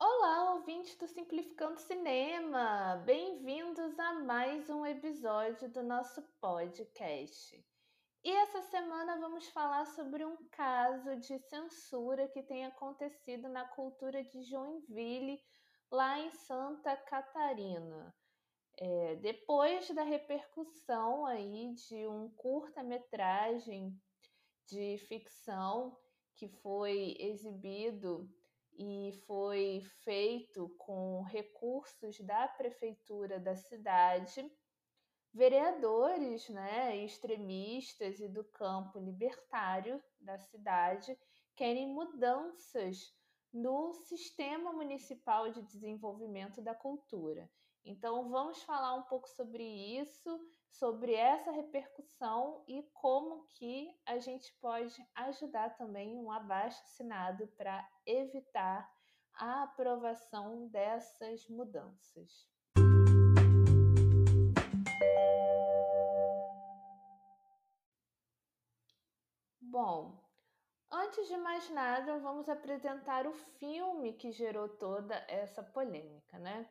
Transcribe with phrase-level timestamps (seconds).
[0.00, 3.02] Olá, ouvintes do Simplificando Cinema!
[3.04, 7.62] Bem-vindos a mais um episódio do nosso podcast.
[8.24, 14.24] E essa semana vamos falar sobre um caso de censura que tem acontecido na cultura
[14.24, 15.38] de Joinville,
[15.90, 18.14] lá em Santa Catarina.
[18.78, 23.98] É, depois da repercussão aí de um curta-metragem
[24.66, 25.96] de ficção
[26.34, 28.28] que foi exibido
[28.78, 34.52] e foi feito com recursos da prefeitura da cidade,
[35.32, 41.18] vereadores né, extremistas e do campo libertário da cidade
[41.54, 43.14] querem mudanças
[43.50, 47.50] no Sistema Municipal de Desenvolvimento da Cultura.
[47.88, 50.40] Então, vamos falar um pouco sobre isso,
[50.72, 57.88] sobre essa repercussão e como que a gente pode ajudar também um abaixo assinado para
[58.04, 58.92] evitar
[59.34, 62.48] a aprovação dessas mudanças.
[69.60, 70.20] Bom,
[70.90, 76.68] antes de mais nada, vamos apresentar o filme que gerou toda essa polêmica, né?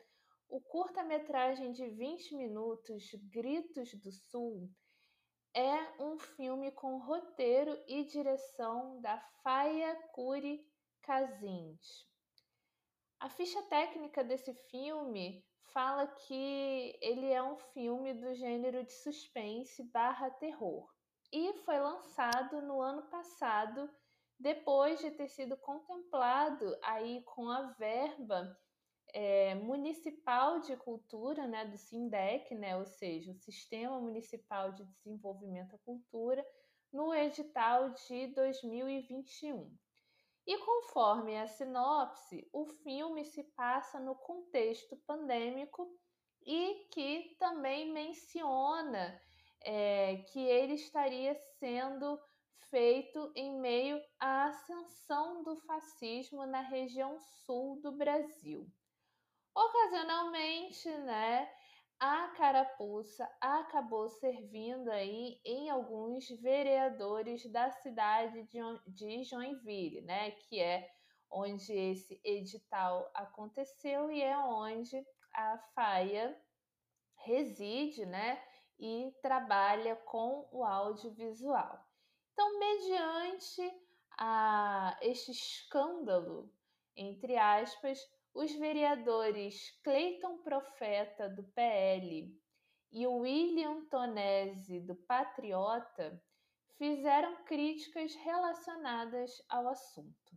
[0.48, 4.70] O curta-metragem de 20 minutos Gritos do Sul
[5.54, 10.66] é um filme com roteiro e direção da Faia Curi
[11.02, 12.08] Casins.
[13.20, 15.44] A ficha técnica desse filme
[15.74, 20.88] fala que ele é um filme do gênero de suspense barra terror
[21.32, 23.90] e foi lançado no ano passado,
[24.40, 28.56] depois de ter sido contemplado aí com a verba
[29.18, 35.72] é, municipal de cultura, né, do SINDEC, né, ou seja, o Sistema Municipal de Desenvolvimento
[35.72, 36.46] da Cultura,
[36.92, 39.74] no edital de 2021.
[40.46, 45.90] E conforme a sinopse, o filme se passa no contexto pandêmico
[46.46, 49.18] e que também menciona
[49.64, 52.20] é, que ele estaria sendo
[52.70, 58.70] feito em meio à ascensão do fascismo na região sul do Brasil.
[59.56, 61.50] Ocasionalmente, né,
[61.98, 68.44] a carapuça acabou servindo aí em alguns vereadores da cidade
[68.86, 70.94] de Joinville, né, que é
[71.32, 75.02] onde esse edital aconteceu e é onde
[75.34, 76.38] a FAIA
[77.16, 78.44] reside, né,
[78.78, 81.82] e trabalha com o audiovisual.
[82.34, 83.82] Então, mediante
[84.20, 86.54] a este escândalo,
[86.94, 88.00] entre aspas,
[88.36, 92.38] os vereadores Cleiton Profeta, do PL,
[92.92, 96.22] e William Tonese, do Patriota,
[96.78, 100.36] fizeram críticas relacionadas ao assunto.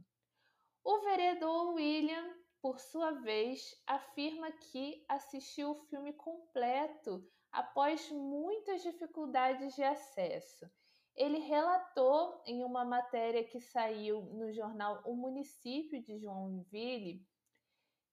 [0.84, 9.74] O vereador William, por sua vez, afirma que assistiu o filme completo após muitas dificuldades
[9.74, 10.70] de acesso.
[11.16, 17.26] Ele relatou em uma matéria que saiu no jornal O Município de Joinville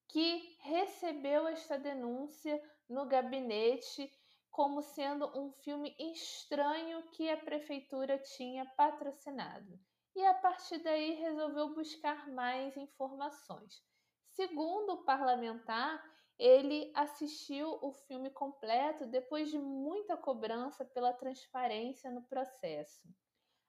[0.08, 4.10] que recebeu esta denúncia no gabinete
[4.50, 9.78] como sendo um filme estranho que a prefeitura tinha patrocinado.
[10.14, 13.84] E a partir daí resolveu buscar mais informações.
[14.30, 16.02] Segundo o parlamentar,
[16.38, 23.06] ele assistiu o filme completo depois de muita cobrança pela transparência no processo.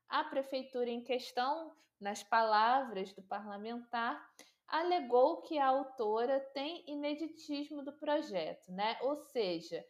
[0.07, 4.25] A prefeitura em questão, nas palavras do parlamentar,
[4.67, 8.97] alegou que a autora tem ineditismo do projeto, né?
[9.01, 9.85] Ou seja,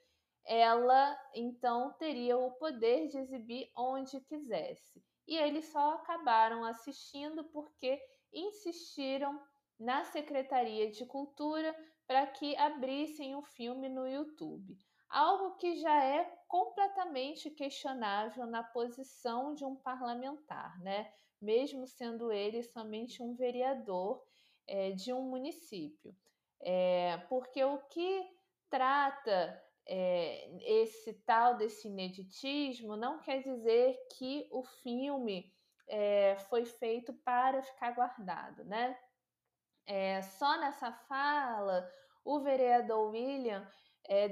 [0.45, 5.03] ela então teria o poder de exibir onde quisesse.
[5.27, 7.99] E eles só acabaram assistindo porque
[8.31, 9.41] insistiram
[9.79, 11.75] na Secretaria de Cultura
[12.07, 14.77] para que abrissem o filme no YouTube.
[15.09, 21.11] Algo que já é completamente questionável na posição de um parlamentar, né?
[21.41, 24.25] Mesmo sendo ele somente um vereador
[24.67, 26.15] é, de um município.
[26.61, 28.27] É, porque o que
[28.69, 30.49] trata é,
[30.81, 35.53] esse tal desse ineditismo não quer dizer que o filme
[36.49, 38.99] foi feito para ficar guardado, né?
[40.37, 41.89] Só nessa fala,
[42.25, 43.65] o vereador William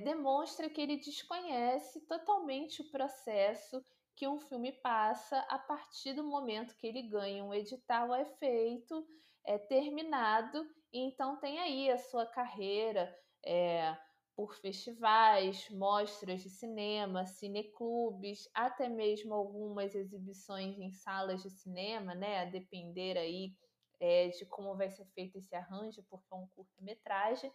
[0.03, 3.81] demonstra que ele desconhece totalmente o processo
[4.15, 9.05] que um filme passa a partir do momento que ele ganha um edital é feito
[9.45, 13.13] é, terminado, e então tem aí a sua carreira
[13.45, 13.95] é,
[14.35, 22.41] por festivais, mostras de cinema, cineclubes, até mesmo algumas exibições em salas de cinema, né?
[22.41, 23.53] A depender aí
[23.99, 27.51] é, de como vai ser feito esse arranjo, porque é um curta-metragem.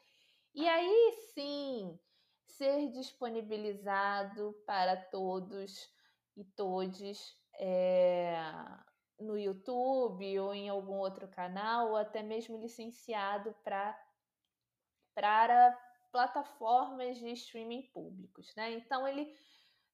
[0.55, 1.99] E aí sim
[2.47, 5.89] ser disponibilizado para todos
[6.37, 8.35] e todes é,
[9.21, 13.99] no YouTube ou em algum outro canal, ou até mesmo licenciado pra,
[15.15, 15.79] para
[16.11, 18.55] plataformas de streaming públicos.
[18.57, 18.73] Né?
[18.73, 19.33] Então, ele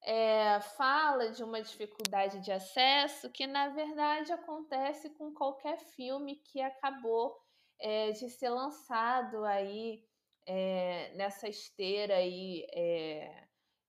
[0.02, 6.60] é, fala de uma dificuldade de acesso que, na verdade, acontece com qualquer filme que
[6.60, 7.36] acabou
[7.78, 10.04] é, de ser lançado aí
[10.46, 12.64] é, nessa esteira aí,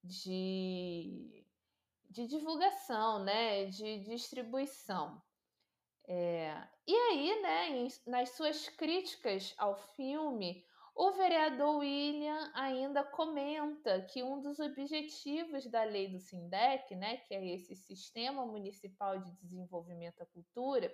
[0.03, 1.45] de,
[2.09, 5.21] de divulgação, né, de distribuição.
[6.87, 10.63] E aí, né, em, nas suas críticas ao filme,
[10.95, 17.35] o vereador William ainda comenta que um dos objetivos da lei do SINDEC, né, que
[17.35, 20.91] é esse Sistema Municipal de Desenvolvimento da Cultura,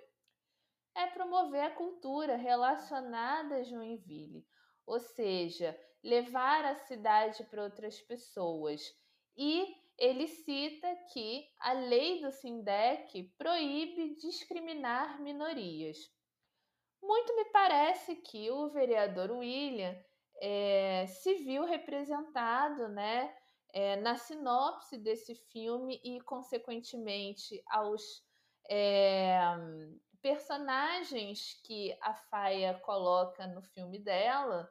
[0.94, 4.46] é promover a cultura relacionada a Joinville,
[4.86, 8.94] ou seja, levar a cidade para outras pessoas.
[9.36, 15.98] E ele cita que a lei do SINDEC proíbe discriminar minorias.
[17.02, 19.94] Muito me parece que o vereador William
[20.40, 23.34] é, se viu representado né,
[23.72, 28.24] é, na sinopse desse filme e, consequentemente, aos
[28.68, 29.38] é,
[30.20, 34.68] personagens que a Faia coloca no filme dela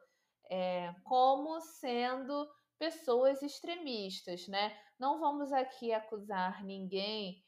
[1.04, 2.46] como sendo
[2.78, 4.76] pessoas extremistas, né?
[4.98, 7.44] Não vamos aqui acusar ninguém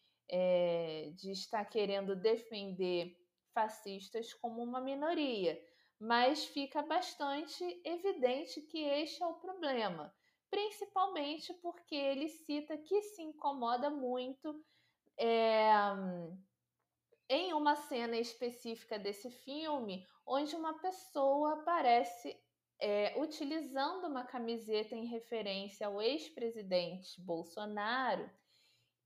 [1.15, 3.17] de estar querendo defender
[3.55, 5.59] fascistas como uma minoria,
[5.99, 10.13] mas fica bastante evidente que este é o problema,
[10.51, 14.63] principalmente porque ele cita que se incomoda muito
[15.19, 15.71] é,
[17.29, 22.39] em uma cena específica desse filme, onde uma pessoa aparece
[22.81, 28.31] é, utilizando uma camiseta em referência ao ex-presidente Bolsonaro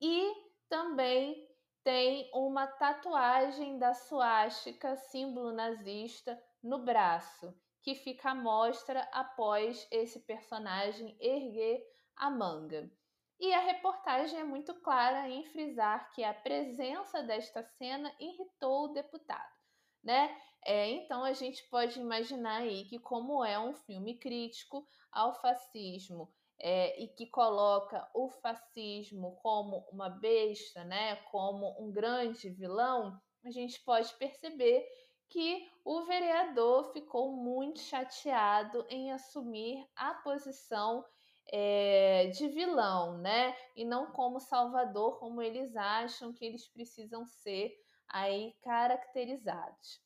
[0.00, 0.32] e
[0.68, 1.48] também
[1.82, 10.20] tem uma tatuagem da suástica, símbolo nazista, no braço, que fica à mostra após esse
[10.20, 11.82] personagem erguer
[12.16, 12.90] a manga.
[13.38, 18.92] E a reportagem é muito clara em frisar que a presença desta cena irritou o
[18.92, 19.59] deputado.
[20.02, 20.34] Né?
[20.64, 26.30] É, então a gente pode imaginar aí que, como é um filme crítico ao fascismo
[26.58, 33.50] é, e que coloca o fascismo como uma besta, né, como um grande vilão, a
[33.50, 34.86] gente pode perceber
[35.30, 41.04] que o vereador ficou muito chateado em assumir a posição
[41.52, 43.56] é, de vilão, né?
[43.76, 47.72] E não como salvador, como eles acham que eles precisam ser
[48.12, 50.00] aí caracterizados.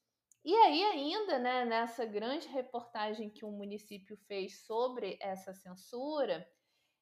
[0.45, 6.47] E aí, ainda, né, nessa grande reportagem que o município fez sobre essa censura,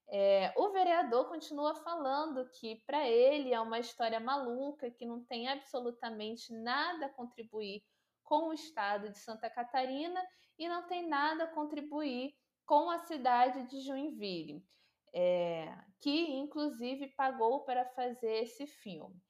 [0.08, 5.48] é, o vereador continua falando que para ele é uma história maluca, que não tem
[5.48, 7.82] absolutamente nada a contribuir
[8.22, 10.22] com o estado de Santa Catarina
[10.58, 12.34] e não tem nada a contribuir
[12.64, 14.64] com a cidade de Joinville,
[15.12, 19.20] é, que inclusive pagou para fazer esse filme.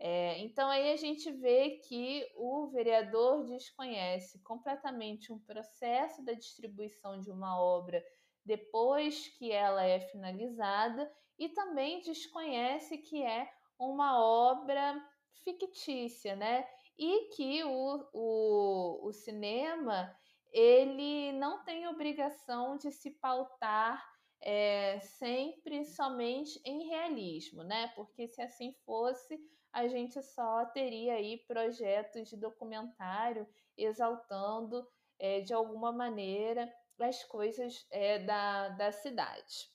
[0.00, 7.20] É, então aí a gente vê que o vereador desconhece completamente um processo da distribuição
[7.20, 8.04] de uma obra
[8.44, 15.04] depois que ela é finalizada e também desconhece que é uma obra
[15.44, 16.66] fictícia, né?
[16.96, 20.16] E que o, o, o cinema
[20.52, 24.02] ele não tem obrigação de se pautar
[24.40, 27.88] é, sempre somente em realismo, né?
[27.94, 29.38] Porque se assim fosse,
[29.72, 33.46] a gente só teria aí projetos de documentário
[33.76, 34.86] exaltando
[35.18, 39.70] é, de alguma maneira as coisas é, da, da cidade.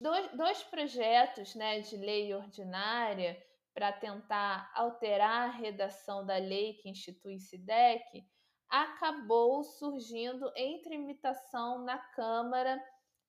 [0.00, 3.40] Dois, dois projetos né, de lei ordinária
[3.72, 8.26] para tentar alterar a redação da lei que institui SIDEC
[8.68, 12.82] acabou surgindo em tramitação na Câmara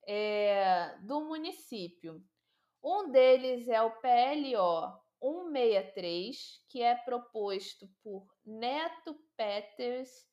[0.08, 2.24] é, do município.
[2.84, 10.28] Um deles é o PLO 163, que é proposto por Neto Peters,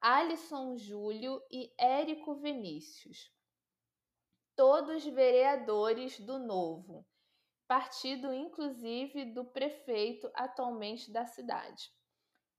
[0.00, 3.32] Alisson Júlio e Érico Vinícius.
[4.54, 7.04] Todos vereadores do Novo,
[7.66, 11.90] partido inclusive do prefeito atualmente da cidade.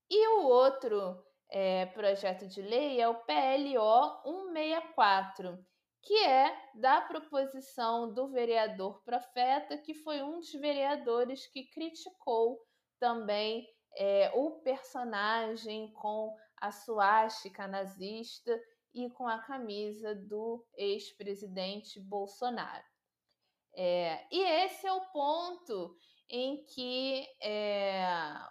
[0.10, 4.22] E o outro é, projeto de lei é o PLO
[4.54, 5.66] 164,
[6.02, 12.60] que é da proposição do vereador Profeta, que foi um dos vereadores que criticou
[13.00, 18.60] também é, o personagem com a suástica nazista
[18.94, 22.84] e com a camisa do ex-presidente Bolsonaro.
[23.76, 25.96] É, e esse é o ponto
[26.30, 28.04] em que é,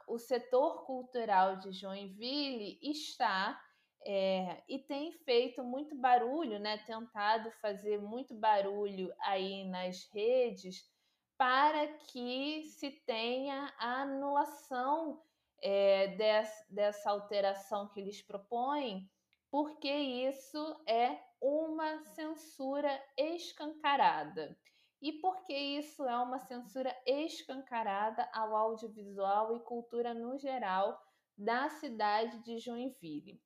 [0.08, 3.60] o setor cultural de Joinville está
[4.04, 10.88] é, e tem feito muito barulho, né, tentado fazer muito barulho aí nas redes
[11.36, 15.22] para que se tenha a anulação
[15.62, 19.08] é, des, dessa alteração que eles propõem,
[19.50, 24.58] porque isso é uma censura escancarada.
[25.00, 31.00] E porque isso é uma censura escancarada ao audiovisual e cultura no geral
[31.36, 33.40] da cidade de Joinville.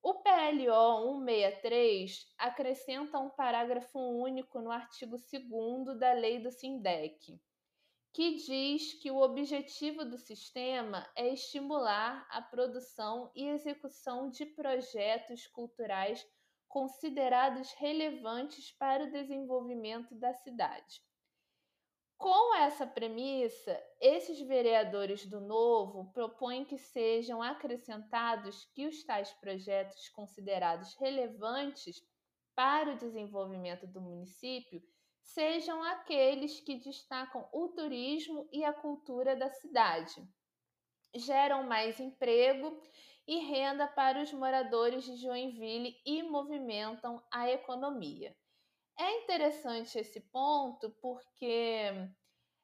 [0.00, 7.40] O PLO 163 acrescenta um parágrafo único no artigo 2 da lei do SINDEC,
[8.12, 15.46] que diz que o objetivo do sistema é estimular a produção e execução de projetos
[15.48, 16.24] culturais
[16.68, 21.02] considerados relevantes para o desenvolvimento da cidade.
[22.18, 30.08] Com essa premissa, esses vereadores do Novo propõem que sejam acrescentados que os tais projetos
[30.08, 32.02] considerados relevantes
[32.56, 34.82] para o desenvolvimento do município
[35.22, 40.20] sejam aqueles que destacam o turismo e a cultura da cidade,
[41.14, 42.82] geram mais emprego
[43.28, 48.34] e renda para os moradores de Joinville e movimentam a economia.
[48.98, 52.10] É interessante esse ponto porque,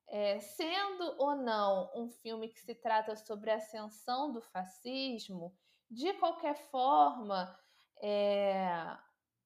[0.08, 5.56] é, sendo ou não um filme que se trata sobre a ascensão do fascismo,
[5.88, 7.56] de qualquer forma,
[8.02, 8.98] é,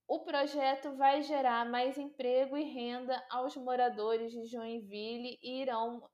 [0.07, 6.09] o projeto vai gerar mais emprego e renda aos moradores de Joinville e irão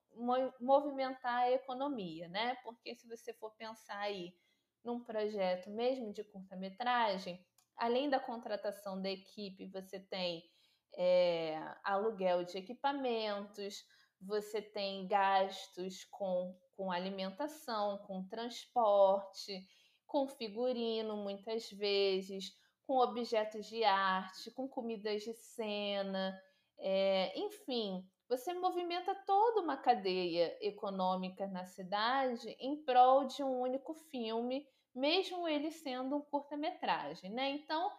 [0.60, 2.56] movimentar a economia, né?
[2.64, 4.34] Porque se você for pensar aí
[4.82, 10.53] num projeto mesmo de curta-metragem, além da contratação da equipe, você tem
[10.96, 13.84] é, aluguel de equipamentos,
[14.20, 19.66] você tem gastos com, com alimentação, com transporte,
[20.06, 22.52] com figurino, muitas vezes,
[22.86, 26.38] com objetos de arte, com comidas de cena,
[26.78, 33.94] é, enfim, você movimenta toda uma cadeia econômica na cidade em prol de um único
[34.10, 37.50] filme, mesmo ele sendo um curta-metragem, né?
[37.50, 37.90] Então,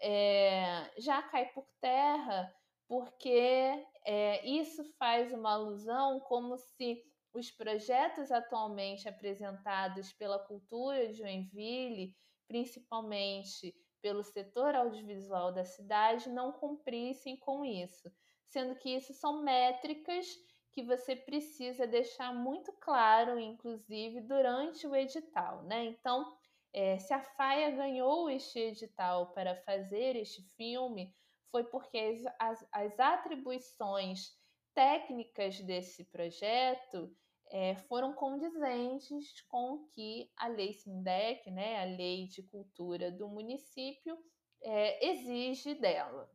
[0.00, 2.54] é, já cai por terra,
[2.86, 11.14] porque é, isso faz uma alusão como se os projetos atualmente apresentados pela cultura de
[11.14, 12.14] Joinville,
[12.46, 18.12] principalmente pelo setor audiovisual da cidade, não cumprissem com isso,
[18.46, 20.26] sendo que isso são métricas
[20.70, 25.84] que você precisa deixar muito claro, inclusive durante o edital, né?
[25.84, 26.36] Então,
[26.74, 31.14] é, se a Faia ganhou este edital para fazer este filme,
[31.52, 31.96] foi porque
[32.40, 34.32] as, as, atribuições
[34.74, 37.16] técnicas desse projeto
[37.52, 43.28] é, foram condizentes com o que a lei SINDEC, né, a lei de cultura do
[43.28, 44.18] município,
[44.60, 46.28] é, exige dela.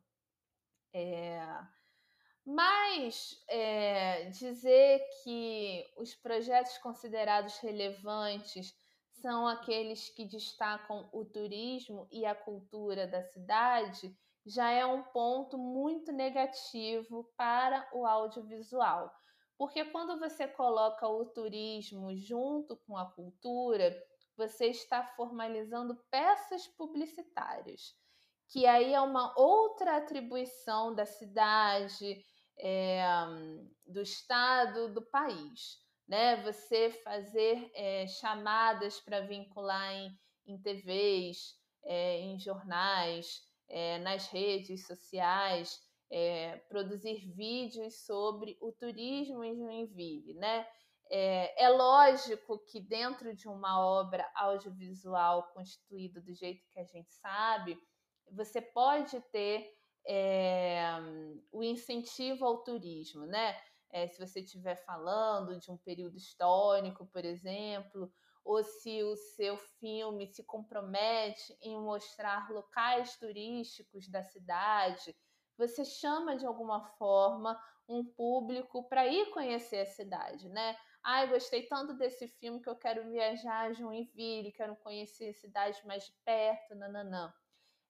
[0.94, 1.38] É,
[2.46, 8.74] mas é, dizer que os projetos considerados relevantes
[9.20, 15.58] são aqueles que destacam o turismo e a cultura da cidade, já é um ponto
[15.58, 19.12] muito negativo para o audiovisual.
[19.58, 23.94] Porque quando você coloca o turismo junto com a cultura,
[24.36, 27.94] você está formalizando peças publicitárias,
[28.48, 32.24] que aí é uma outra atribuição da cidade,
[32.58, 33.02] é,
[33.86, 35.78] do estado, do país
[36.10, 36.42] né?
[36.42, 40.10] Você fazer é, chamadas para vincular em,
[40.44, 45.88] em TVs, é, em jornais, é, nas redes sociais,
[46.68, 50.66] produzir vídeos sobre o turismo em Joinville, né?
[51.08, 57.78] É, lógico que dentro de uma obra audiovisual constituída do jeito que a gente sabe,
[58.32, 59.72] você pode ter
[61.52, 63.56] o incentivo ao turismo, né?
[63.90, 68.12] É, se você estiver falando de um período histórico, por exemplo,
[68.44, 75.14] ou se o seu filme se compromete em mostrar locais turísticos da cidade,
[75.56, 80.76] você chama de alguma forma um público para ir conhecer a cidade, né?
[81.02, 86.04] Ai, gostei tanto desse filme que eu quero viajar a Joinville, quero conhecer cidades mais
[86.04, 87.32] de perto, nananã.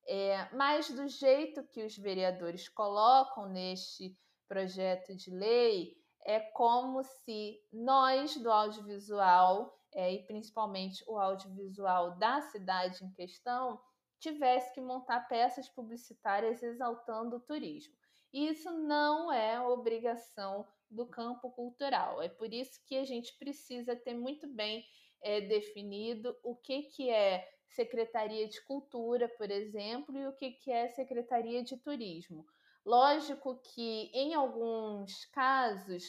[0.06, 4.18] É, mas do jeito que os vereadores colocam neste
[4.50, 12.40] projeto de lei, é como se nós do audiovisual, é, e principalmente o audiovisual da
[12.40, 13.80] cidade em questão,
[14.18, 17.94] tivesse que montar peças publicitárias exaltando o turismo.
[18.32, 22.20] E isso não é obrigação do campo cultural.
[22.20, 24.84] É por isso que a gente precisa ter muito bem
[25.22, 30.72] é, definido o que, que é Secretaria de Cultura, por exemplo, e o que, que
[30.72, 32.44] é Secretaria de Turismo.
[32.84, 36.04] Lógico que em alguns casos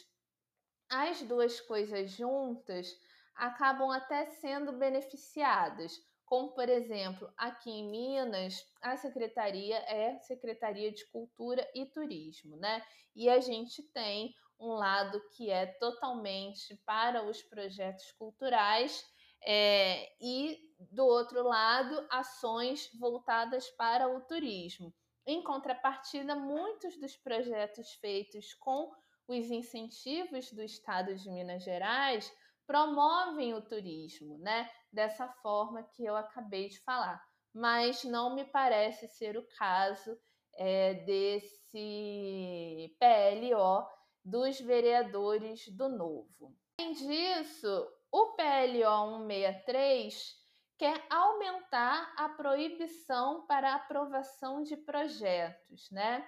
[0.89, 2.87] as duas coisas juntas
[3.35, 5.93] acabam até sendo beneficiadas,
[6.25, 12.81] como por exemplo, aqui em Minas, a secretaria é Secretaria de Cultura e Turismo, né?
[13.15, 19.03] E a gente tem um lado que é totalmente para os projetos culturais
[19.43, 20.57] é, e
[20.91, 24.93] do outro lado ações voltadas para o turismo.
[25.31, 28.91] Em contrapartida, muitos dos projetos feitos com
[29.29, 32.29] os incentivos do Estado de Minas Gerais
[32.67, 34.69] promovem o turismo, né?
[34.91, 37.23] Dessa forma que eu acabei de falar.
[37.53, 40.19] Mas não me parece ser o caso
[40.53, 43.87] é, desse PLO
[44.25, 46.53] dos vereadores do Novo.
[46.77, 50.40] Além disso, o PLO 163
[50.81, 56.27] quer aumentar a proibição para aprovação de projetos, né?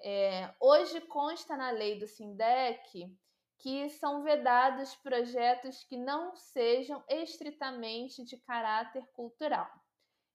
[0.00, 3.16] É, hoje consta na lei do SINDEC
[3.60, 9.70] que são vedados projetos que não sejam estritamente de caráter cultural.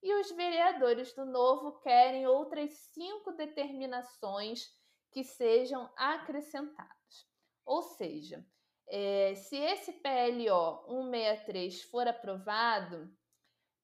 [0.02, 4.70] E os vereadores do Novo querem outras cinco determinações
[5.12, 7.28] que sejam acrescentadas.
[7.66, 8.48] Ou seja,
[8.88, 13.14] é, se esse PLO 163 for aprovado,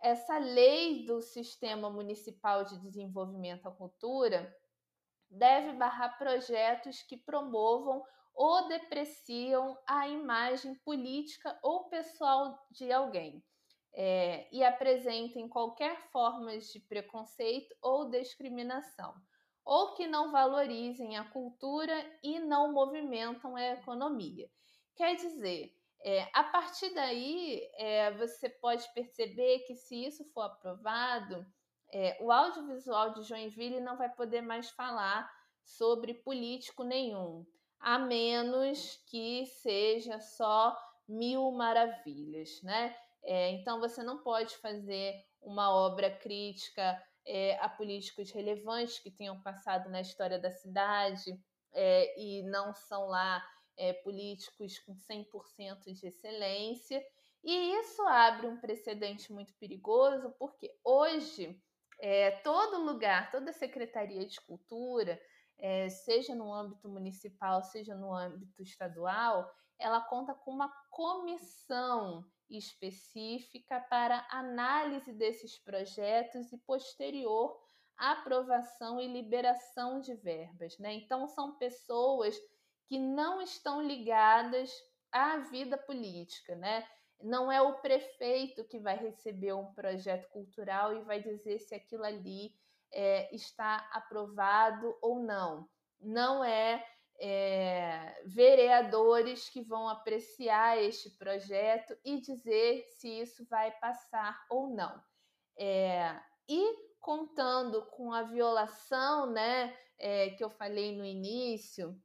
[0.03, 4.53] essa lei do Sistema Municipal de Desenvolvimento à Cultura
[5.29, 8.03] deve barrar projetos que promovam
[8.35, 13.41] ou depreciam a imagem política ou pessoal de alguém
[13.93, 19.15] é, e apresentem qualquer forma de preconceito ou discriminação,
[19.63, 24.49] ou que não valorizem a cultura e não movimentam a economia.
[24.97, 31.45] Quer dizer, é, a partir daí, é, você pode perceber que se isso for aprovado,
[31.91, 35.31] é, o audiovisual de Joinville não vai poder mais falar
[35.63, 37.45] sobre político nenhum,
[37.79, 42.95] a menos que seja só mil maravilhas, né?
[43.23, 49.41] É, então você não pode fazer uma obra crítica é, a políticos relevantes que tenham
[49.41, 51.39] passado na história da cidade
[51.73, 53.41] é, e não são lá
[53.77, 57.03] é, políticos com 100% de excelência.
[57.43, 61.61] E isso abre um precedente muito perigoso, porque hoje
[61.99, 65.19] é, todo lugar, toda Secretaria de Cultura,
[65.57, 73.79] é, seja no âmbito municipal, seja no âmbito estadual, ela conta com uma comissão específica
[73.89, 77.57] para análise desses projetos e posterior
[77.97, 80.77] aprovação e liberação de verbas.
[80.79, 80.93] Né?
[80.93, 82.37] Então, são pessoas
[82.87, 84.71] que não estão ligadas
[85.11, 86.87] à vida política, né?
[87.23, 92.03] não é o prefeito que vai receber um projeto cultural e vai dizer se aquilo
[92.03, 92.53] ali
[92.91, 95.67] é, está aprovado ou não.
[95.99, 96.85] Não é,
[97.17, 105.01] é, vereadores que vão apreciar este projeto e dizer se isso vai passar ou não.
[105.57, 109.77] É, e contando com a violação, né,
[110.37, 111.97] que eu falei no início,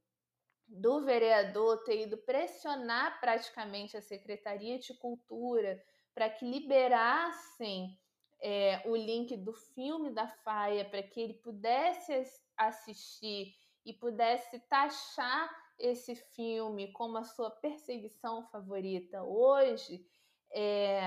[0.69, 5.83] do vereador ter ido pressionar praticamente a Secretaria de Cultura
[6.15, 7.99] para que liberassem
[8.41, 12.13] é, o link do filme da Faia para que ele pudesse
[12.57, 13.55] assistir
[13.85, 20.05] e pudesse taxar esse filme como a sua perseguição favorita hoje,
[20.53, 21.01] é,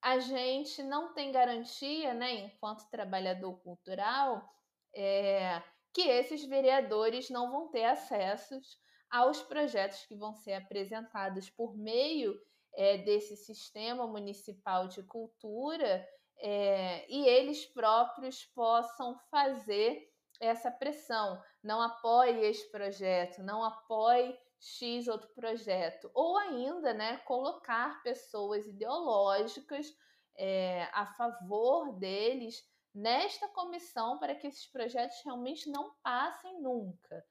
[0.00, 4.48] a gente não tem garantia, né, enquanto trabalhador cultural,
[4.94, 5.60] é,
[5.92, 8.78] que esses vereadores não vão ter acessos
[9.10, 12.38] aos projetos que vão ser apresentados por meio
[12.74, 16.06] é, desse sistema municipal de cultura
[16.38, 21.42] é, e eles próprios possam fazer essa pressão.
[21.62, 26.10] Não apoie esse projeto, não apoie X outro projeto.
[26.12, 29.86] Ou ainda, né, colocar pessoas ideológicas
[30.36, 32.62] é, a favor deles
[32.94, 37.24] nesta comissão para que esses projetos realmente não passem nunca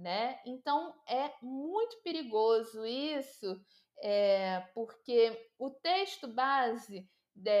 [0.00, 0.40] né?
[0.46, 3.62] Então é muito perigoso isso
[4.02, 7.52] é, porque o texto base de,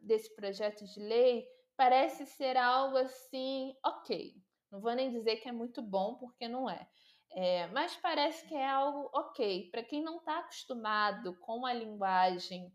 [0.00, 1.44] desse projeto de lei
[1.76, 4.34] parece ser algo assim, ok.
[4.70, 6.88] Não vou nem dizer que é muito bom, porque não é.
[7.32, 9.68] é mas parece que é algo ok.
[9.70, 12.72] Para quem não está acostumado com a linguagem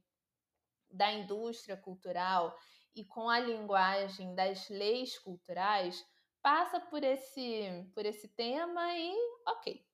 [0.92, 2.54] da indústria cultural
[2.94, 6.04] e com a linguagem das leis culturais,
[6.42, 9.14] passa por esse, por esse tema e
[9.48, 9.86] ok.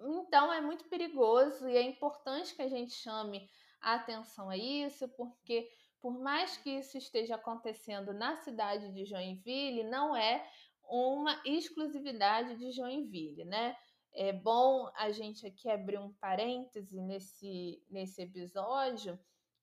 [0.00, 3.48] Então é muito perigoso e é importante que a gente chame
[3.80, 5.68] a atenção a isso, porque
[6.00, 10.48] por mais que isso esteja acontecendo na cidade de Joinville, não é
[10.84, 13.76] uma exclusividade de Joinville, né?
[14.14, 19.18] É bom a gente aqui abrir um parêntese nesse, nesse episódio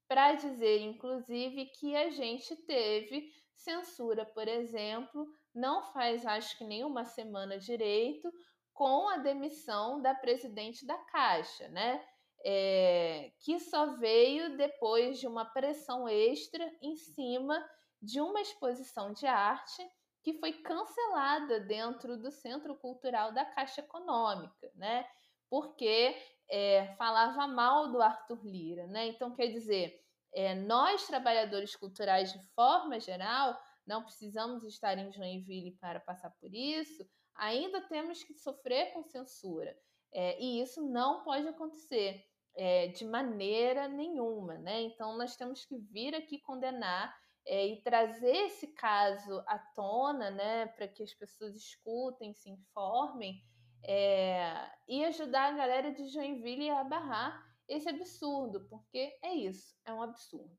[0.07, 6.83] para dizer, inclusive, que a gente teve censura, por exemplo, não faz acho que nem
[6.83, 8.31] uma semana direito,
[8.73, 12.05] com a demissão da presidente da Caixa, né?
[12.47, 17.65] É, que só veio depois de uma pressão extra em cima
[18.01, 19.81] de uma exposição de arte
[20.21, 25.07] que foi cancelada dentro do Centro Cultural da Caixa Econômica, né?
[25.49, 26.15] Porque
[26.49, 29.07] é, falava mal do Arthur Lira, né?
[29.07, 29.99] Então, quer dizer,
[30.33, 36.53] é, nós, trabalhadores culturais de forma geral, não precisamos estar em Joinville para passar por
[36.53, 39.77] isso, ainda temos que sofrer com censura.
[40.13, 44.81] É, e isso não pode acontecer é, de maneira nenhuma, né?
[44.81, 47.13] Então, nós temos que vir aqui condenar
[47.45, 53.43] é, e trazer esse caso à tona, né, para que as pessoas escutem, se informem
[53.83, 59.93] é, e ajudar a galera de Joinville a barrar esse absurdo, porque é isso, é
[59.93, 60.57] um absurdo.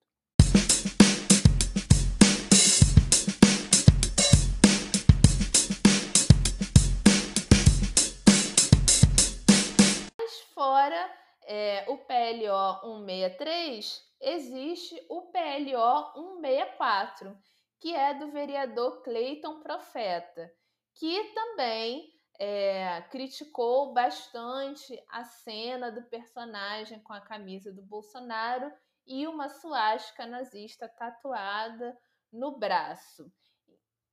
[10.57, 11.15] Fora
[11.45, 17.39] é, o PLO 163, existe o PLO 164,
[17.79, 20.51] que é do vereador Cleiton Profeta,
[20.95, 28.73] que também é, criticou bastante a cena do personagem com a camisa do Bolsonaro
[29.07, 31.97] e uma suástica nazista tatuada
[32.33, 33.31] no braço.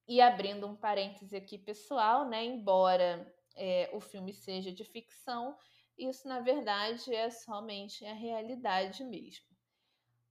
[0.05, 5.57] E abrindo um parêntese aqui pessoal, né, embora é, o filme seja de ficção,
[5.97, 9.45] isso na verdade é somente a realidade mesmo.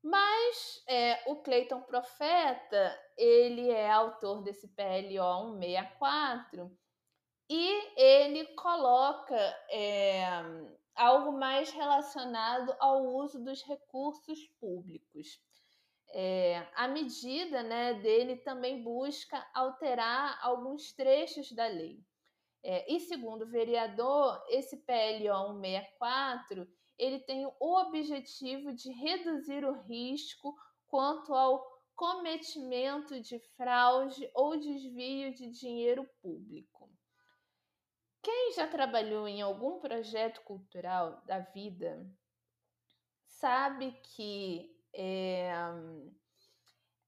[0.03, 6.77] Mas é, o Cleiton Profeta, ele é autor desse PLO 164
[7.49, 9.37] e ele coloca
[9.71, 10.25] é,
[10.95, 15.41] algo mais relacionado ao uso dos recursos públicos.
[16.15, 22.03] É, a medida né, dele também busca alterar alguns trechos da lei.
[22.65, 26.67] É, e segundo o vereador, esse PLO 164
[26.99, 30.55] ele tem o objetivo de reduzir o risco
[30.87, 31.61] quanto ao
[31.97, 36.91] cometimento de fraude ou desvio de dinheiro público.
[38.23, 42.09] Quem já trabalhou em algum projeto cultural da vida
[43.27, 45.53] sabe que é,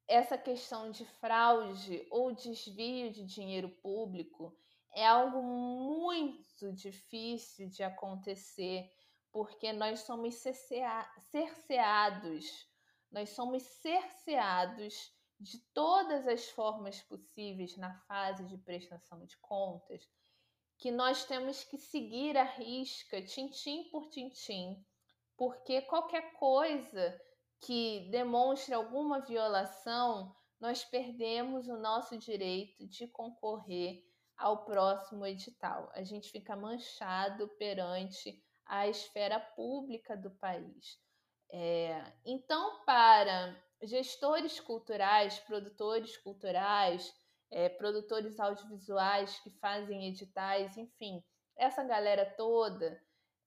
[0.08, 4.56] essa questão de fraude ou desvio de dinheiro público
[4.94, 8.88] é algo muito difícil de acontecer,
[9.32, 12.46] porque nós somos cerceados,
[13.10, 20.08] nós somos cerceados de todas as formas possíveis na fase de prestação de contas
[20.78, 24.84] que nós temos que seguir a risca, tintim por tintim,
[25.36, 27.20] porque qualquer coisa
[27.60, 34.04] que demonstre alguma violação, nós perdemos o nosso direito de concorrer
[34.36, 35.90] ao próximo edital.
[35.94, 40.98] A gente fica manchado perante a esfera pública do país.
[41.50, 47.14] É, então, para gestores culturais, produtores culturais,
[47.50, 51.22] é, produtores audiovisuais que fazem editais, enfim,
[51.56, 53.00] essa galera toda,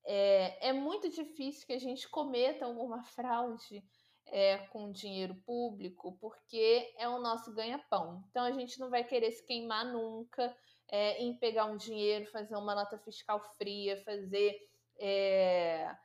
[0.05, 3.83] é, é muito difícil que a gente cometa alguma fraude
[4.27, 8.23] é, com dinheiro público, porque é o nosso ganha-pão.
[8.29, 10.55] Então a gente não vai querer se queimar nunca
[10.89, 14.57] é, em pegar um dinheiro, fazer uma nota fiscal fria, fazer
[14.99, 15.95] é,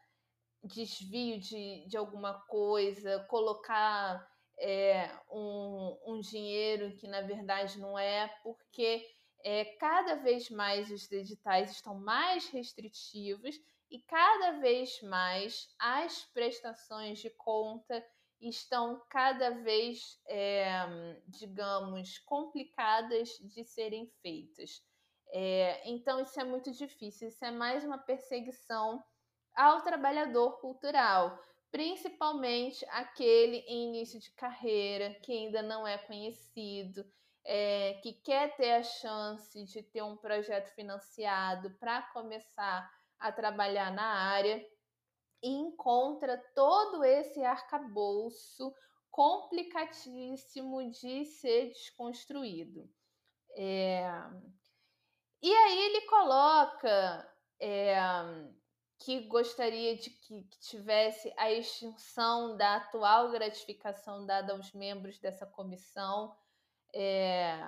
[0.62, 8.28] desvio de, de alguma coisa, colocar é, um, um, dinheiro que na verdade não é,
[8.42, 9.06] porque
[9.44, 13.56] é, cada vez mais os editais estão mais restritivos
[13.90, 18.04] e cada vez mais as prestações de conta
[18.42, 20.72] estão cada vez, é,
[21.28, 24.82] digamos, complicadas de serem feitas.
[25.28, 29.02] É, então, isso é muito difícil, isso é mais uma perseguição
[29.54, 31.38] ao trabalhador cultural,
[31.70, 37.04] principalmente aquele em início de carreira, que ainda não é conhecido,
[37.44, 43.92] é, que quer ter a chance de ter um projeto financiado para começar a trabalhar
[43.92, 44.64] na área
[45.42, 48.72] e encontra todo esse arcabouço
[49.10, 52.88] complicadíssimo de ser desconstruído.
[53.56, 54.08] É...
[55.42, 57.28] E aí ele coloca
[57.60, 57.96] é,
[58.98, 65.44] que gostaria de que, que, tivesse a extinção da atual gratificação dada aos membros dessa
[65.44, 66.36] comissão.
[66.94, 67.58] É,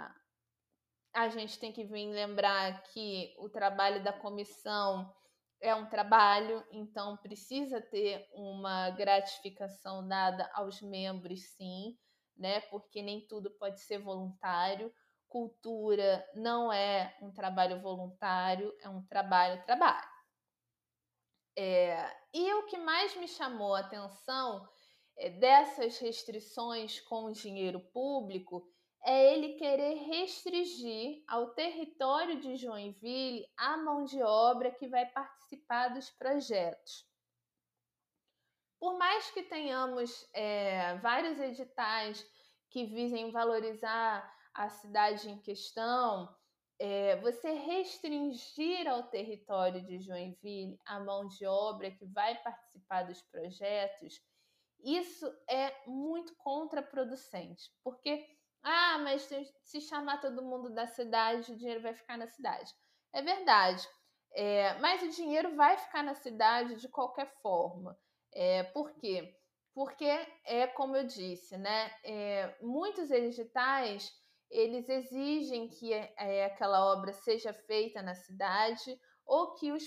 [1.12, 5.12] a gente tem que vir lembrar que o trabalho da comissão
[5.64, 11.96] é um trabalho, então precisa ter uma gratificação dada aos membros, sim,
[12.36, 12.60] né?
[12.60, 14.92] Porque nem tudo pode ser voluntário.
[15.26, 20.06] Cultura não é um trabalho voluntário, é um trabalho trabalho.
[21.56, 24.68] É, e o que mais me chamou a atenção
[25.16, 28.70] é, dessas restrições com o dinheiro público
[29.04, 35.88] é ele querer restringir ao território de Joinville a mão de obra que vai participar
[35.88, 37.06] dos projetos.
[38.80, 42.26] Por mais que tenhamos é, vários editais
[42.70, 46.34] que visem valorizar a cidade em questão,
[46.78, 53.20] é, você restringir ao território de Joinville a mão de obra que vai participar dos
[53.22, 54.20] projetos,
[54.82, 58.33] isso é muito contraproducente, porque
[58.64, 59.28] ah, mas
[59.62, 62.72] se chamar todo mundo da cidade, o dinheiro vai ficar na cidade.
[63.12, 63.86] É verdade.
[64.32, 67.96] É, mas o dinheiro vai ficar na cidade de qualquer forma.
[68.32, 69.36] É, por quê?
[69.74, 70.08] Porque
[70.44, 71.92] é como eu disse, né?
[72.04, 74.10] É, muitos editais
[74.50, 79.84] eles exigem que é, aquela obra seja feita na cidade ou que os,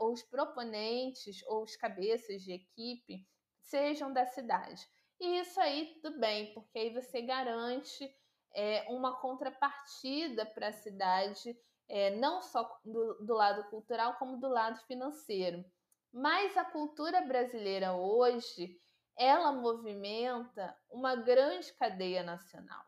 [0.00, 3.26] os proponentes ou os cabeças de equipe
[3.60, 4.82] sejam da cidade.
[5.20, 8.12] E isso aí tudo bem, porque aí você garante
[8.54, 11.56] é, uma contrapartida para a cidade,
[11.88, 15.64] é, não só do, do lado cultural, como do lado financeiro.
[16.12, 18.78] Mas a cultura brasileira hoje,
[19.16, 22.84] ela movimenta uma grande cadeia nacional.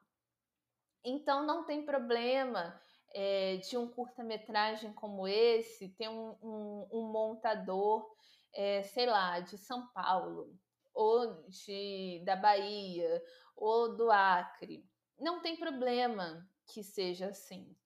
[1.05, 2.81] Então não tem problema
[3.15, 8.09] é, de um curta-metragem como esse ter um, um, um montador,
[8.53, 10.53] é, sei lá, de São Paulo,
[10.97, 13.23] ou de, da Bahia,
[13.55, 14.85] ou do Acre.
[15.19, 17.77] Não tem problema que seja assim,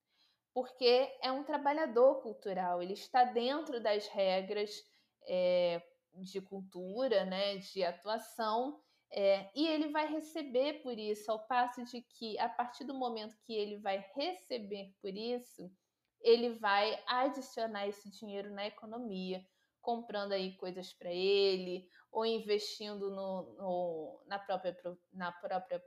[0.55, 4.71] porque é um trabalhador cultural, ele está dentro das regras
[5.29, 5.83] é,
[6.15, 8.81] de cultura, né, de atuação,
[9.13, 13.37] é, e ele vai receber por isso, ao passo de que, a partir do momento
[13.45, 15.71] que ele vai receber por isso,
[16.21, 19.45] ele vai adicionar esse dinheiro na economia,
[19.81, 24.77] comprando aí coisas para ele, ou investindo no, no, na, própria,
[25.13, 25.83] na, própria,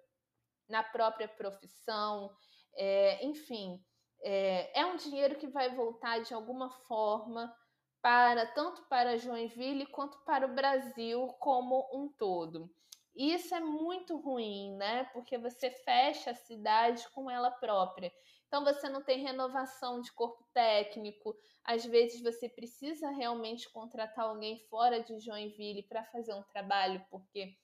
[0.69, 2.31] na própria profissão,
[2.75, 3.83] é, enfim,
[4.21, 7.53] é, é um dinheiro que vai voltar de alguma forma
[8.01, 12.69] para tanto para Joinville quanto para o Brasil como um todo.
[13.15, 15.03] Isso é muito ruim, né?
[15.13, 18.11] Porque você fecha a cidade com ela própria.
[18.47, 21.35] Então você não tem renovação de corpo técnico.
[21.63, 27.55] Às vezes você precisa realmente contratar alguém fora de Joinville para fazer um trabalho, porque,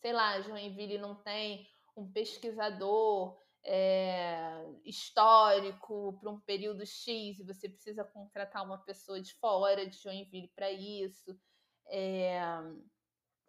[0.00, 7.68] sei lá, Joinville não tem um pesquisador é, histórico para um período X e você
[7.68, 11.38] precisa contratar uma pessoa de fora de Joinville para isso.
[11.88, 12.40] É,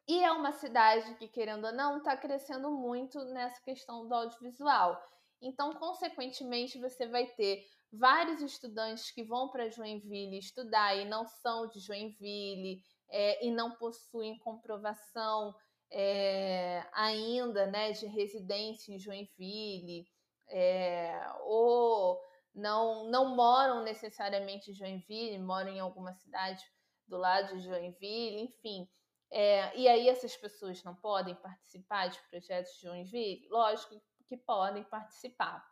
[0.09, 4.99] e é uma cidade que, querendo ou não, está crescendo muito nessa questão do audiovisual.
[5.39, 11.67] Então, consequentemente, você vai ter vários estudantes que vão para Joinville estudar e não são
[11.67, 15.53] de Joinville é, e não possuem comprovação
[15.91, 20.07] é, ainda né, de residência em Joinville,
[20.47, 22.19] é, ou
[22.55, 26.63] não, não moram necessariamente em Joinville, moram em alguma cidade
[27.07, 28.89] do lado de Joinville, enfim.
[29.31, 33.47] É, e aí essas pessoas não podem participar de projetos de Joinville?
[33.49, 35.67] Lógico que podem participar.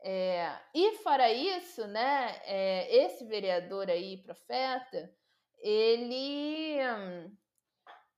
[0.00, 5.12] É, e fora isso, né, é, esse vereador aí, profeta,
[5.58, 7.36] ele hum,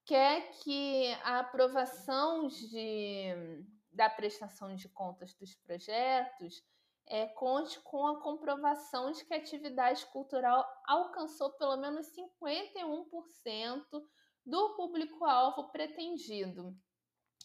[0.05, 6.63] quer que a aprovação de, da prestação de contas dos projetos
[7.07, 13.85] é, conte com a comprovação de que a atividade cultural alcançou pelo menos 51%
[14.45, 16.75] do público-alvo pretendido.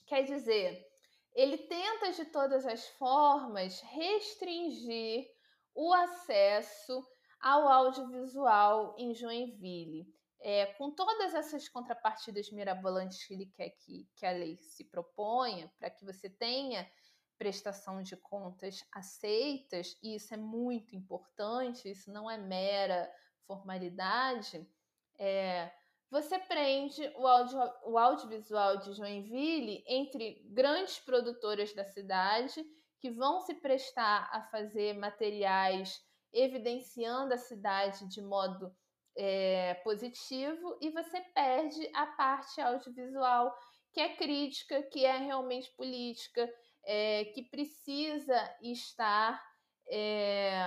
[0.08, 0.86] Quer dizer,
[1.34, 5.26] ele tenta de todas as formas restringir
[5.74, 7.04] o acesso
[7.42, 10.08] ao audiovisual em Joinville.
[10.46, 15.72] é, com todas essas contrapartidas mirabolantes que ele quer que, que a lei se proponha,
[15.80, 16.88] para que você tenha
[17.36, 23.12] prestação de contas aceitas, e isso é muito importante, isso não é mera
[23.48, 24.70] formalidade,
[25.18, 25.72] é,
[26.16, 32.64] você prende o, audio, o audiovisual de Joinville entre grandes produtoras da cidade
[33.02, 36.02] que vão se prestar a fazer materiais
[36.32, 38.74] evidenciando a cidade de modo
[39.18, 43.54] é, positivo e você perde a parte audiovisual
[43.92, 46.50] que é crítica, que é realmente política,
[46.86, 49.44] é, que precisa estar
[49.90, 50.62] é,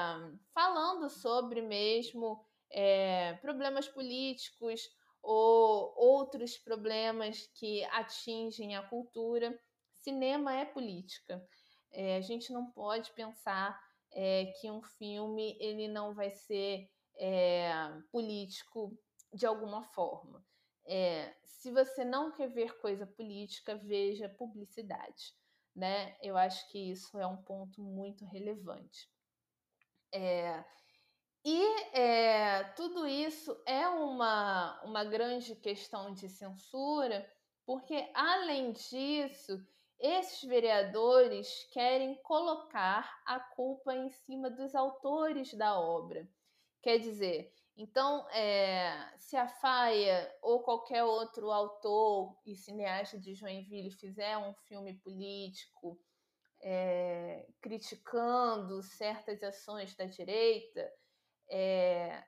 [0.53, 2.39] falando sobre mesmo
[2.71, 4.83] é, problemas políticos
[5.31, 9.61] ou outros problemas que atingem a cultura.
[9.93, 11.47] Cinema é política.
[11.91, 13.79] É, a gente não pode pensar
[14.11, 17.71] é, que um filme ele não vai ser é,
[18.11, 18.99] político
[19.31, 20.43] de alguma forma.
[20.87, 25.35] É, se você não quer ver coisa política, veja publicidade.
[25.77, 26.17] Né?
[26.23, 29.11] Eu acho que isso é um ponto muito relevante.
[30.11, 30.65] É,
[31.51, 37.27] e é, tudo isso é uma, uma grande questão de censura,
[37.65, 39.59] porque, além disso,
[39.99, 46.29] esses vereadores querem colocar a culpa em cima dos autores da obra.
[46.83, 53.91] Quer dizer, então, é, se a Faia ou qualquer outro autor e cineasta de Joinville
[53.91, 55.99] fizer um filme político
[56.61, 60.93] é, criticando certas ações da direita,
[61.49, 62.25] é,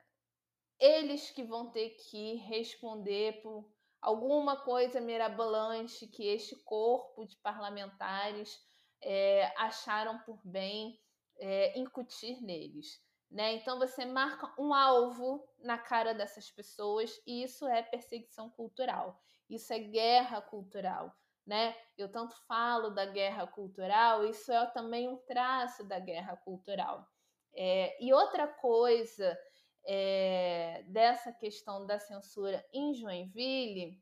[0.78, 8.58] eles que vão ter que responder por alguma coisa mirabolante que este corpo de parlamentares
[9.02, 10.98] é, acharam por bem
[11.38, 13.02] é, incutir neles.
[13.30, 13.54] Né?
[13.54, 19.72] Então você marca um alvo na cara dessas pessoas e isso é perseguição cultural, isso
[19.72, 21.14] é guerra cultural.
[21.46, 21.76] Né?
[21.96, 27.06] Eu tanto falo da guerra cultural, isso é também um traço da guerra cultural.
[27.54, 29.38] É, e outra coisa
[29.84, 34.00] é, dessa questão da censura em Joinville,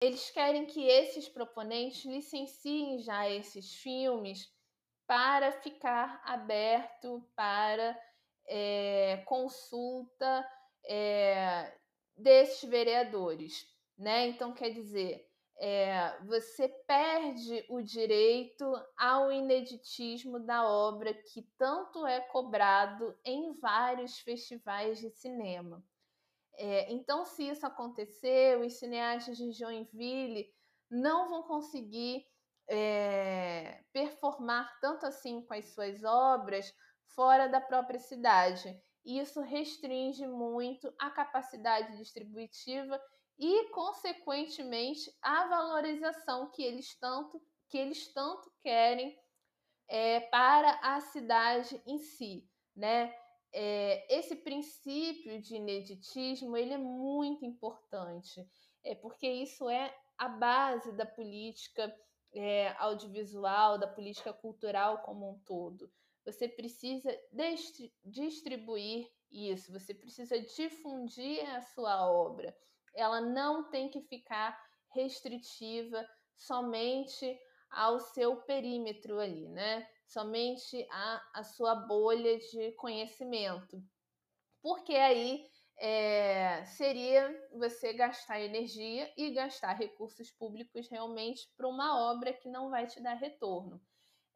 [0.00, 4.52] eles querem que esses proponentes licenciem já esses filmes
[5.06, 7.98] para ficar aberto para
[8.46, 10.48] é, consulta
[10.86, 11.72] é,
[12.16, 14.26] desses vereadores, né?
[14.26, 18.64] Então quer dizer, é, você perde o direito
[18.96, 25.84] ao ineditismo da obra que tanto é cobrado em vários festivais de cinema.
[26.54, 30.52] É, então, se isso acontecer, os cineastas de Joinville
[30.90, 32.26] não vão conseguir
[32.68, 36.72] é, performar tanto assim com as suas obras
[37.14, 38.78] fora da própria cidade.
[39.04, 43.00] Isso restringe muito a capacidade distributiva
[43.44, 49.18] e, consequentemente, a valorização que eles tanto, que eles tanto querem
[49.88, 53.12] é, para a cidade em si, né?
[53.52, 58.48] É, esse princípio de ineditismo ele é muito importante,
[58.84, 61.92] é porque isso é a base da política
[62.32, 65.92] é, audiovisual, da política cultural como um todo.
[66.24, 67.10] Você precisa
[68.04, 72.56] distribuir isso, você precisa difundir a sua obra
[72.94, 74.58] ela não tem que ficar
[74.94, 77.38] restritiva somente
[77.70, 79.88] ao seu perímetro ali, né?
[80.06, 83.82] Somente a, a sua bolha de conhecimento.
[84.60, 85.46] Porque aí
[85.78, 92.70] é, seria você gastar energia e gastar recursos públicos realmente para uma obra que não
[92.70, 93.80] vai te dar retorno.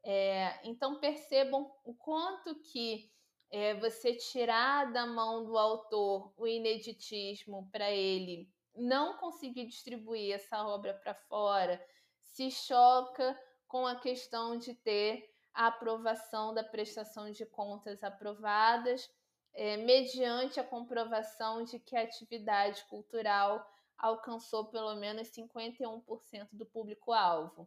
[0.03, 3.11] É, então percebam o quanto que
[3.57, 10.62] é, você tirar da mão do autor o ineditismo para ele não conseguir distribuir essa
[10.66, 11.83] obra para fora,
[12.21, 13.35] se choca
[13.66, 19.11] com a questão de ter a aprovação da prestação de contas aprovadas,
[19.55, 23.66] é, mediante a comprovação de que a atividade cultural
[23.97, 27.67] alcançou pelo menos 51% do público-alvo.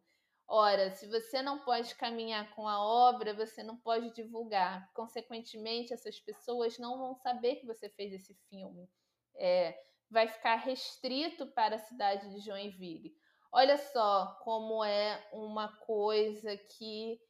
[0.51, 4.91] Ora, se você não pode caminhar com a obra, você não pode divulgar.
[4.93, 8.89] Consequentemente, essas pessoas não vão saber que você fez esse filme.
[9.35, 9.79] É,
[10.09, 13.15] vai ficar restrito para a cidade de Joinville.
[13.51, 17.21] Olha só como é uma coisa que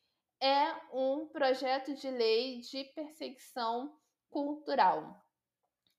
[0.42, 4.00] é um projeto de lei de perseguição
[4.30, 5.22] cultural.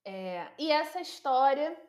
[0.03, 1.79] É, e essa história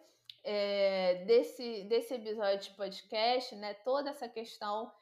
[0.45, 4.93] é, desse, desse episódio de podcast, né, toda essa questão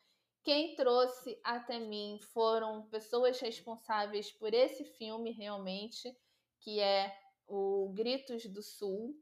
[0.42, 6.16] quem trouxe até mim foram pessoas responsáveis por esse filme realmente,
[6.60, 7.14] que é
[7.46, 9.14] o Gritos do Sul.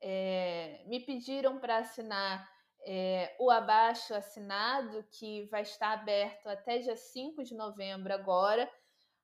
[0.00, 2.48] é, me pediram para assinar
[2.86, 8.70] é, o abaixo assinado, que vai estar aberto até dia 5 de novembro agora.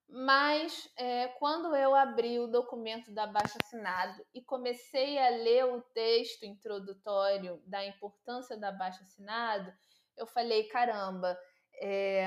[0.09, 5.81] Mas é, quando eu abri o documento do abaixo assinado e comecei a ler o
[5.81, 9.73] texto introdutório da importância do abaixo assinado,
[10.17, 11.39] eu falei: caramba,
[11.75, 12.27] é,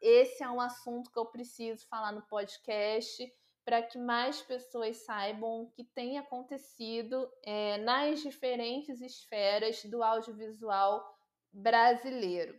[0.00, 3.32] esse é um assunto que eu preciso falar no podcast
[3.64, 11.04] para que mais pessoas saibam o que tem acontecido é, nas diferentes esferas do audiovisual
[11.52, 12.56] brasileiro.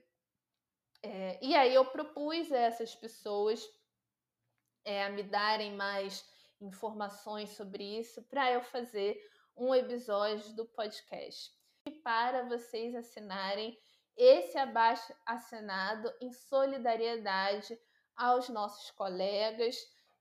[1.02, 3.66] É, e aí eu propus a essas pessoas
[4.84, 6.26] é, a me darem mais
[6.60, 9.18] informações sobre isso para eu fazer
[9.56, 11.52] um episódio do podcast.
[11.86, 13.78] E para vocês assinarem
[14.18, 17.80] esse abaixo assinado em solidariedade
[18.16, 19.76] aos nossos colegas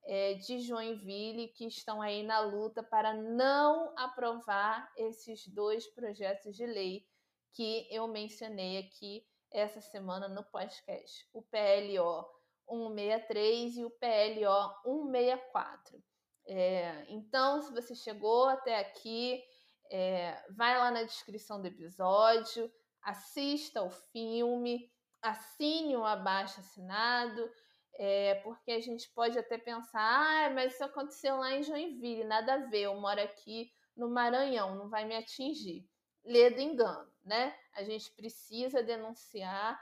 [0.05, 6.65] é, de Joinville que estão aí na luta para não aprovar esses dois projetos de
[6.65, 7.05] lei
[7.53, 11.27] que eu mencionei aqui essa semana no podcast.
[11.33, 12.25] O PLO
[12.69, 16.03] 163 e o PLO 164.
[16.45, 19.43] É, então, se você chegou até aqui,
[19.91, 22.71] é, vai lá na descrição do episódio,
[23.07, 24.91] assista o filme,
[25.21, 27.49] assine o um abaixo assinado,
[27.93, 32.55] é, porque a gente pode até pensar, ah, mas isso aconteceu lá em Joinville, nada
[32.55, 35.87] a ver, eu moro aqui no Maranhão, não vai me atingir.
[36.25, 37.57] Lê do engano, né?
[37.73, 39.81] A gente precisa denunciar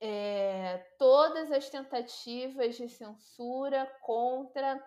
[0.00, 4.80] é, todas as tentativas de censura contra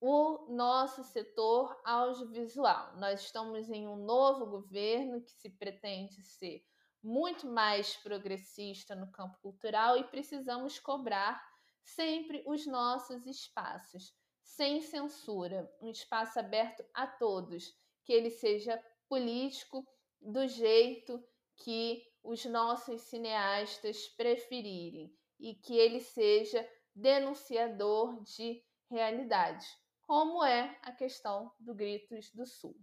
[0.00, 2.96] o nosso setor audiovisual.
[2.96, 6.60] Nós estamos em um novo governo que se pretende ser
[7.04, 11.38] muito mais progressista no campo cultural e precisamos cobrar
[11.82, 17.74] sempre os nossos espaços, sem censura, um espaço aberto a todos,
[18.04, 19.86] que ele seja político
[20.18, 21.22] do jeito
[21.56, 29.66] que os nossos cineastas preferirem e que ele seja denunciador de realidade,
[30.00, 32.74] como é a questão do Gritos do Sul.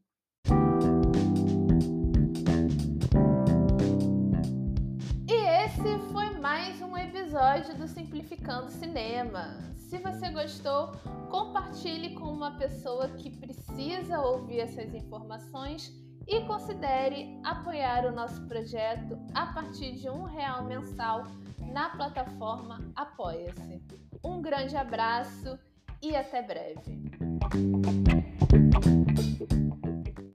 [7.11, 9.57] Episódio do Simplificando Cinema.
[9.75, 10.93] Se você gostou,
[11.29, 15.91] compartilhe com uma pessoa que precisa ouvir essas informações
[16.25, 21.25] e considere apoiar o nosso projeto a partir de um real mensal
[21.73, 23.83] na plataforma Apoia-se.
[24.23, 25.59] Um grande abraço
[26.01, 28.10] e até breve.